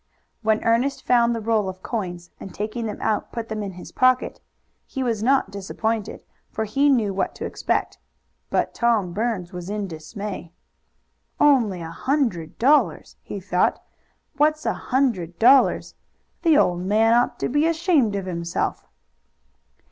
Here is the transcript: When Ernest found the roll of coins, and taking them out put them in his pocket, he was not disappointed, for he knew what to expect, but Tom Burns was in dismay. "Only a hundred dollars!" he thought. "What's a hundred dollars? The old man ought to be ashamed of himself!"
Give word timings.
When 0.41 0.63
Ernest 0.63 1.05
found 1.05 1.35
the 1.35 1.39
roll 1.41 1.69
of 1.69 1.83
coins, 1.83 2.31
and 2.39 2.51
taking 2.55 2.87
them 2.87 2.99
out 3.01 3.31
put 3.31 3.49
them 3.49 3.61
in 3.61 3.73
his 3.73 3.91
pocket, 3.91 4.41
he 4.87 5.03
was 5.03 5.21
not 5.21 5.51
disappointed, 5.51 6.23
for 6.49 6.65
he 6.65 6.89
knew 6.89 7.13
what 7.13 7.35
to 7.35 7.45
expect, 7.45 7.99
but 8.49 8.73
Tom 8.73 9.13
Burns 9.13 9.53
was 9.53 9.69
in 9.69 9.85
dismay. 9.85 10.53
"Only 11.39 11.81
a 11.83 11.91
hundred 11.91 12.57
dollars!" 12.57 13.15
he 13.21 13.39
thought. 13.39 13.79
"What's 14.37 14.65
a 14.65 14.73
hundred 14.73 15.37
dollars? 15.37 15.93
The 16.41 16.57
old 16.57 16.81
man 16.81 17.13
ought 17.13 17.37
to 17.37 17.47
be 17.47 17.67
ashamed 17.67 18.15
of 18.15 18.25
himself!" 18.25 18.87